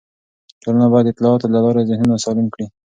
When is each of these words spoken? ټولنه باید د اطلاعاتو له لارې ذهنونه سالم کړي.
ټولنه 0.61 0.85
باید 0.91 1.05
د 1.07 1.09
اطلاعاتو 1.13 1.51
له 1.53 1.59
لارې 1.65 1.87
ذهنونه 1.89 2.15
سالم 2.25 2.47
کړي. 2.53 2.65